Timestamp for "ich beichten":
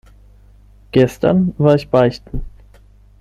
1.75-2.41